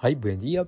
[0.00, 0.64] はい、ブエンディア。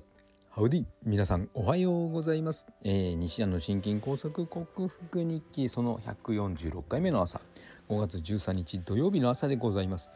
[0.49, 0.85] ハウディ。
[1.05, 2.67] 皆さん、おはようございます。
[2.83, 7.39] えー、西安の心筋梗塞克服日記、その146回目の朝、
[7.87, 10.11] 5月13日土曜日の朝でございます。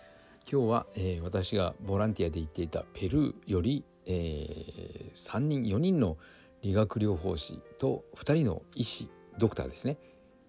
[0.51, 6.17] 今日は、えー、私がボランティアで行っていたペルーより、えー、3人、4人の
[6.61, 9.09] 理学療法士と2人の医師、
[9.39, 9.95] ドクターですね、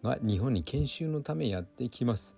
[0.02, 2.34] が日本に研修のためやってきます。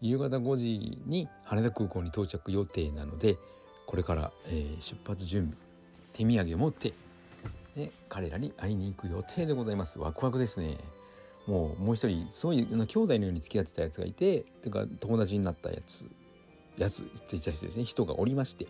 [0.00, 3.38] 夕方5時に羽田空港に到着予定なので、
[3.86, 5.63] これから、えー、出発準備
[6.14, 6.94] 手土産を持って
[7.76, 9.98] で彼らに会いに行く予定でございます。
[9.98, 10.78] ワクワクですね。
[11.46, 16.04] もうもう一人そういう兄弟のように付き合ってたやつがいててか友達になったやつ
[16.78, 17.84] やつって言った人ですね。
[17.84, 18.66] 人がおりまして。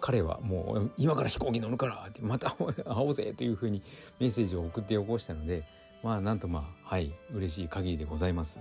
[0.00, 3.82] 彼はもう今から飛行機乗るからってまた会おうぜというふうに
[4.18, 5.62] メッセージを送ってよこしたので
[6.02, 8.58] まあなんとまあはい嬉しい限りでございます。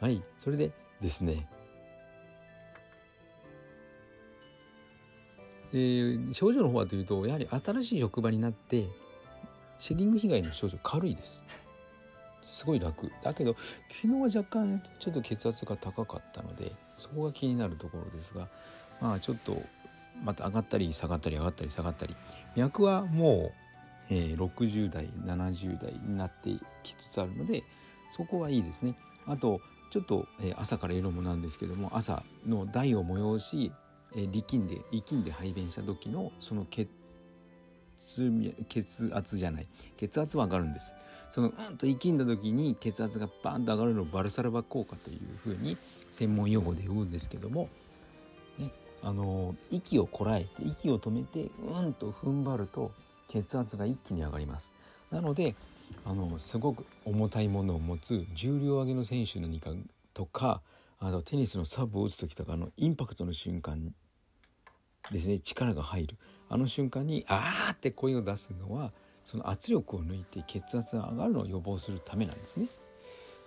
[0.00, 0.70] はいそれで
[1.02, 1.48] ですね
[5.72, 8.86] えー、症状の方はというとやはり新しい職場になって
[9.78, 11.40] シェディング被害の症状軽いです。
[12.44, 13.10] すごい楽。
[13.22, 13.56] だけど
[13.88, 18.48] 昨日は若干ちょっと血圧が高かったのでそこが気になるところですが
[19.00, 19.62] まあちょっと
[20.22, 22.14] また上がったり下がったり上がったり下がったり。
[22.56, 23.52] 脈はも
[24.10, 26.50] う、えー、60代70代になって
[26.82, 27.62] きつつあるので
[28.16, 28.96] そこはいいですね。
[29.26, 33.72] あとちょっと、えー、朝から色もなんですけども朝の台を催し
[34.16, 36.88] え力んで力んで排便した時のその血
[38.68, 39.68] 血圧じゃない。
[39.96, 40.94] 血圧は上がるんです。
[41.28, 45.76] そのうんと力んだ時に血圧がバンと上がるのをバルサルバ効果というふうに
[46.10, 47.68] 専門用語で言うんですけども、
[48.58, 52.90] ね、あの息をこらえて息を止めてうんと踏ん張ると
[53.28, 54.74] 血圧が一気に上がります。
[55.10, 55.54] なので
[56.04, 59.70] あのすごく重たいものを持つ重量挙げの選手何か
[60.14, 60.62] とか
[60.98, 63.94] あとテニスのサーブを打つ時とかのインパクトの瞬間
[65.10, 66.16] ですね力が入る
[66.48, 68.92] あの瞬間に「あー!」って声を出すのは
[69.24, 72.66] その圧力を抜いて血圧が上がるのを予防するためなんですね。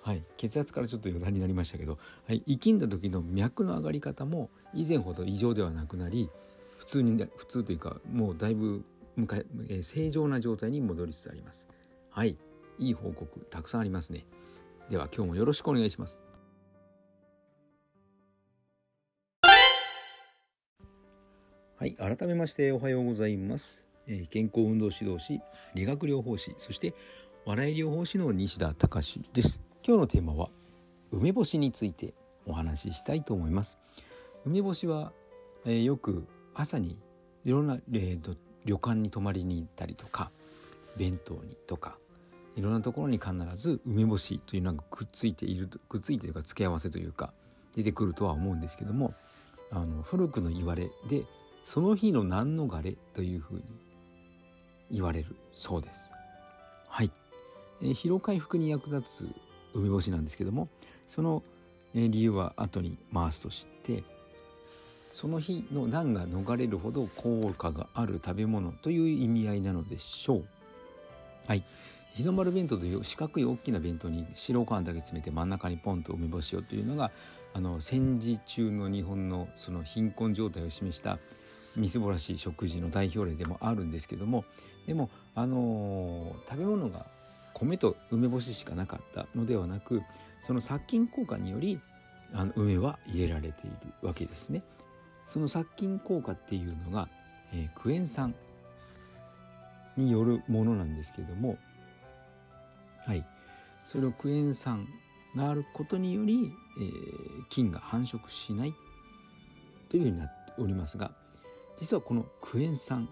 [0.02, 1.98] はい、血圧からちょっと余談になりましたけど、
[2.28, 6.30] はい、生きんだ時の脈の上がり方も以前ほど異常ではなくなり
[6.78, 8.84] 普通に普通というかもうだいぶ
[9.16, 11.68] 向え正常な状態に戻りつつあります。
[12.10, 12.38] はい、
[12.80, 14.26] いい報告たくさんありますね。
[14.90, 16.33] では今日もよろしくお願いします。
[21.84, 23.84] はい、改めましておはようございます。
[24.08, 25.42] えー、健康運動指導士、
[25.76, 26.94] 理学療法士、そして
[27.44, 29.60] 笑い療法士の西田隆です。
[29.86, 30.48] 今日のテーマは
[31.12, 32.14] 梅干しについて
[32.46, 33.80] お話ししたいと思います。
[34.46, 35.12] 梅干しは、
[35.66, 36.98] えー、よく朝に
[37.44, 40.32] いろんな、えーと、旅館に泊まりに行ったりとか
[40.96, 41.98] 弁当にとか
[42.56, 47.34] いろんなところに必ず梅干しというのがくっついているくっついているか付け合わせというか
[47.76, 49.14] 出てくるとは思うんですけども
[49.70, 51.26] あの古くの言われで
[51.64, 53.64] その日の何逃れというふうに
[54.92, 56.12] 言われるそうです。
[56.88, 57.12] はい、
[57.82, 59.30] えー、疲労回復に役立つ
[59.74, 60.70] 梅干しなんですけども
[61.08, 61.44] その、
[61.96, 64.04] えー、理由は後に回すとして
[65.10, 70.46] その日の難が逃れるほど効果がある食べ物という意味合いなのでしょう。
[71.48, 71.64] はい、
[72.16, 77.12] 日の丸弁当という四角い大きな弁当に白ご飯だけ詰めて真ん中にポンと梅干しをというのが
[77.54, 81.20] あの戦時中の日本のその貧困状態を示した
[81.76, 84.46] みすぼらしい食事の代表例でもあるんですけども
[84.88, 87.06] でもあのー、食べ物が
[87.54, 90.02] 米と梅干ししかなかったのではなく
[90.42, 91.80] その殺菌効果により
[92.34, 94.64] あの梅は入れられているわけですね。
[95.28, 97.08] その殺菌効果っていうのが、
[97.54, 98.36] えー、クエン酸
[99.96, 101.58] によるものなんですけれども
[103.06, 103.24] はい
[103.86, 104.88] それをクエン酸
[105.36, 108.74] があることにより、えー、菌が繁殖しない
[109.90, 111.12] というふうになっておりますが
[111.84, 113.10] 実はこのクエン酸、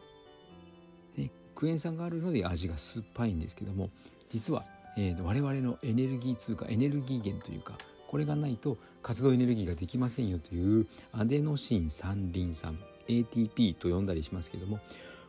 [1.18, 3.90] ね、クエン酸があるので味が酸っぱいんですけども
[4.30, 4.64] 実は、
[4.98, 7.74] えー、我々のエネルギー通貨エネルギー源というか
[8.08, 12.80] これがないと活動エネルギーができませんよというアデノシン三リン酸
[13.10, 14.80] ATP と呼んだりしますけども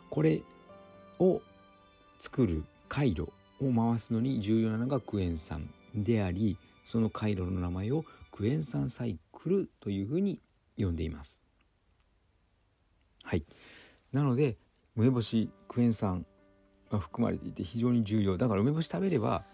[0.08, 0.42] これ
[1.18, 1.40] を
[2.20, 3.22] 作る回路
[3.60, 10.38] を回すのに重要なのがクエン酸でありその回路の名前をクエン酸サイクルというふうに
[10.78, 11.41] 呼んでいます。
[13.32, 13.46] はい。
[14.12, 14.58] なので
[14.94, 16.26] 梅干しクエン酸
[16.90, 18.36] が含まれていて非常に重要。
[18.36, 19.46] だから梅干し食べれば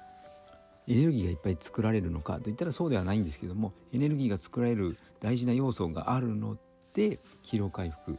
[0.88, 6.58] エネルギーがいっぱい作られるのかといったらそうではないんですけどもエネルギーが作られる大事な要素があるの
[6.92, 8.18] で疲労回復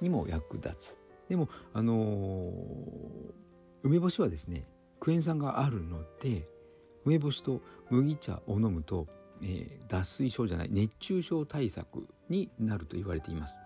[0.00, 0.98] にも役立つ。
[1.28, 2.52] でもあのー、
[3.82, 4.66] 梅干しはですね
[4.98, 6.48] クエン酸があるので
[7.04, 7.60] 梅干しと
[7.90, 9.08] 麦茶を飲むと、
[9.42, 13.58] えー、脱水症じゃない熱中症対策になると言われています。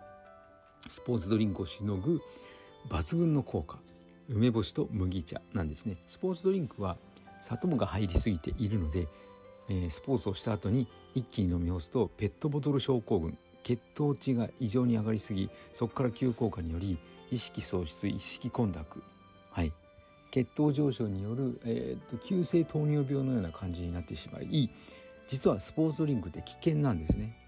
[0.89, 2.21] スポーツドリンクをしのぐ
[2.89, 3.79] 抜群の効果。
[4.29, 5.97] 梅干しと麦茶なんですね。
[6.07, 6.97] スポーツドリンクは
[7.43, 9.07] 砂糖が入りすぎているので、
[9.69, 16.99] えー、スポーツをした後に一気に飲み干すとペットボトル症候群血糖値が異常に上がりすぎそこから急降下により
[17.31, 19.03] 意識喪失意識混濁。
[19.51, 19.73] はい。
[20.31, 24.69] 血糖上昇による、えーと、急性糖尿病のような感じになってしまい
[25.29, 27.39] 実はスポーツドリンクって危険なんですね。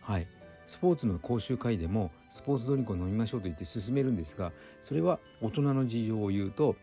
[0.00, 0.28] はい。
[0.66, 6.76] スポーツの講習会でもスポーツドリンクを飲みましょうと言って勧めるんですがそれは大人の事情を言うと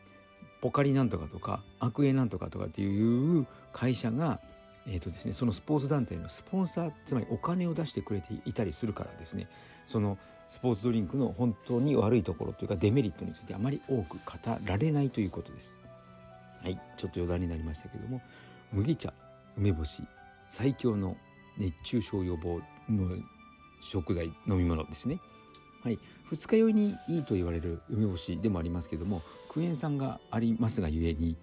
[0.61, 4.39] ポカリなんとかとかアクエなんとかとかっていう会社が、
[4.87, 9.47] えーとですね、そのスポーツ団体のスポンサーつまりお金を出してくれていたりするからですね
[9.83, 14.21] そのスポーツドリンクの本当に悪いところというかデメリットについてあまり多く語
[14.63, 15.77] られないということです。
[16.61, 18.21] はいちょっと余談になりましたけども
[18.71, 19.13] 麦茶
[19.57, 20.03] 梅干し
[20.49, 21.17] 最強の
[21.57, 23.17] 熱中症予防の
[23.83, 25.19] 食材飲み物ですね。
[25.83, 25.99] はい、
[26.31, 31.35] 二日酔いにいいと言われる梅干しでもありますけどもクエン酸がありますがゆえに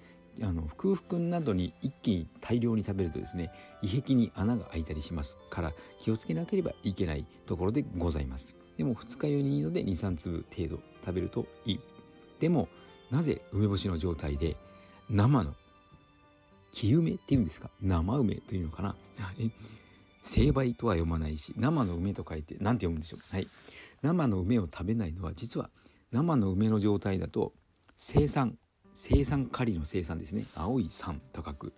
[0.42, 3.52] あの空腹などに一気に大量に食べるとですね
[3.82, 8.56] 胃壁に穴が開いたりしますから気をつけなければいけないところでございます。
[8.78, 11.80] でも二日酔いにいいので23粒程度食べるといい。
[12.38, 12.68] でも
[13.10, 14.56] なぜ梅干しの状態で
[15.10, 15.54] 生の
[16.72, 17.68] 木梅っていうんですか？
[17.82, 18.94] 生梅というのかな？
[20.20, 23.20] 成敗とは読まないし生の梅と書いて何て読むんでしょう？
[23.34, 23.48] はい。
[24.02, 25.70] 生の梅を食べないのは実は
[26.12, 27.52] 生の梅の状態だと
[27.96, 28.56] 生酸
[28.94, 30.46] 生酸カリの生酸ですね。
[30.54, 31.72] 青い酸と書く。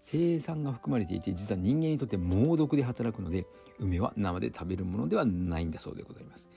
[0.00, 3.46] 生酸が含まれていて実は人間にとって猛毒で働くので
[3.78, 6.48] 梅は生で食べるものではないんだそうでございます。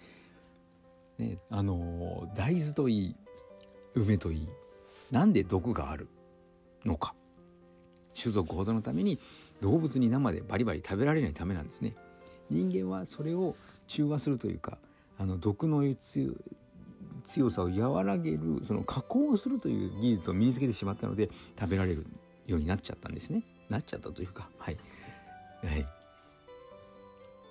[1.18, 3.16] ね、あの大豆といい
[3.96, 4.48] 梅といい
[5.12, 6.08] なんで毒がある
[6.86, 7.16] のか。
[8.20, 9.20] 種族ほどのために
[9.62, 11.96] 動物に生でバリバリ食べられないためなんですね。
[12.50, 13.56] 人間はそれを
[13.88, 14.78] 中和するというか
[15.18, 15.84] あの毒の
[17.26, 21.30] 強さを和らげるその加工をするという技術を身につけてしまったので
[21.60, 22.06] 食べられる
[22.48, 23.44] ようになっちゃったんですね。
[23.70, 24.78] なっちゃったというかはい。
[25.64, 25.86] はい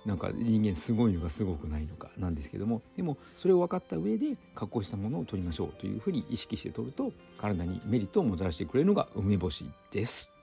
[0.05, 10.40] なんか人間すごいのかすごくないのかなんですけどもでもそれを分かった上で加工したものを取りましょうというふうに意識して取ると体にメリットをもたらしてくれるのが梅干しです。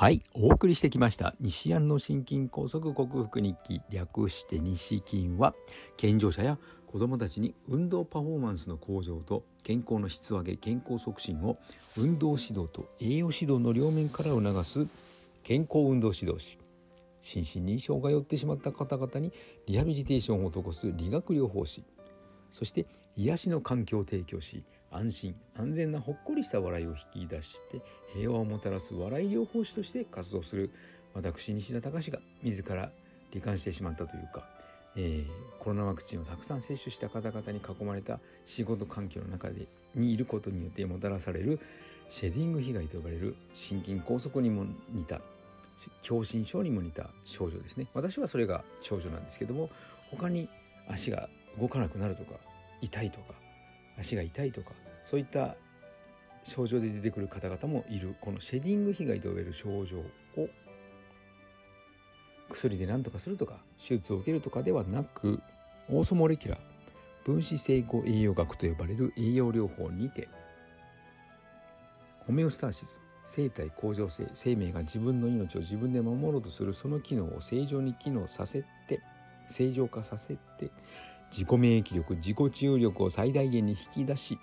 [0.00, 1.34] はいお送りしてきました。
[1.40, 3.82] 西安の心筋梗塞克服日記。
[3.90, 5.54] 略して西筋は
[5.98, 6.56] 健常者や
[6.86, 11.58] 子どもたちに運動パフォーマンスの向上と健康の質を上げ健康促進を
[11.98, 14.86] 運動指導と栄養指導の両面から促す
[15.42, 16.58] 健康運動指導士。
[17.20, 19.34] 心身に障害を負ってしまった方々に
[19.66, 21.84] リハビリテーションを施す理学療法士。
[22.50, 22.86] そして
[23.16, 27.80] 癒しの環境を提供し安心安全なほっこりした笑いを引き出して
[28.14, 30.70] 平和をもたらす笑い療法士として活動する。
[31.14, 32.90] 私西田隆が自ら
[33.32, 34.44] 罹患してしまったというか、
[34.96, 35.26] えー、
[35.58, 41.60] コロナワクチンをたくさん接種した方々に囲まれた仕事環境の中でにいることによってもたらされる
[42.08, 45.20] シェディング被害と呼ばれる心筋梗塞にも似た
[46.02, 47.86] 狭心症にも似た症状ですね。
[47.94, 49.70] 私はそれが症状なんですけども
[50.10, 50.48] 他に
[50.88, 51.28] 足が
[51.58, 52.34] 動かなくなるとか
[52.80, 53.34] 痛いとか
[54.00, 54.70] 足が痛いとか
[55.04, 55.56] そういった
[56.44, 58.16] 症状で出てくる方々もいる。
[58.20, 60.48] このシェディング被害と呼ばれる症状を
[62.50, 65.40] 薬で何とかするとか手術を受けるとかではなく
[65.88, 66.60] オーソモレキュラー
[67.24, 70.28] 分子整合栄養学と呼ばれる栄養療法にて
[72.26, 79.00] ホメオスターシス生体向上性生命が自分の命を自分で守ろうとするその機能を正常に機能させて
[79.50, 80.70] 正常化させて
[81.30, 84.38] 自己免疫力自己治癒力を最大限に引き出し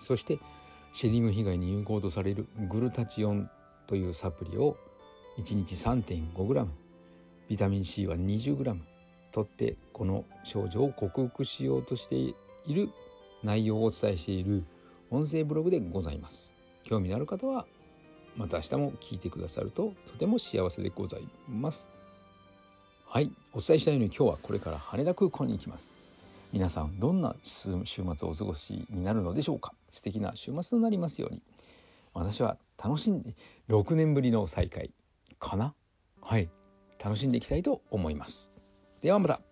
[0.00, 0.38] そして
[0.94, 3.48] シェディング被害に有効とされるグルタチオン
[3.86, 4.76] というサプリを
[5.38, 6.66] 1日 3.5g
[7.48, 8.78] ビタミン C は 20g
[9.30, 12.34] とってこの症状を克服しようとしてい
[12.68, 12.90] る
[13.42, 14.64] 内容をお伝えしている
[15.10, 16.52] 音声ブログでございます。
[16.84, 17.66] 興味のある方は
[18.36, 21.91] また明日も聞いてくださるととても幸せでございます。
[23.12, 23.30] はい。
[23.52, 25.92] お伝えしたように今日はこれから羽田空港に行きます。
[26.50, 29.74] 皆さんどんな週末をお過ごしになるのでしょうか？
[29.90, 31.42] 素敵な週末となりますように。
[32.14, 33.34] 私は楽しんで
[33.68, 34.94] 6年ぶりの再会
[35.38, 35.74] かな？
[36.22, 36.48] はい。
[37.04, 38.50] 楽しんでいきたいと思います。
[39.02, 39.42] ではまた。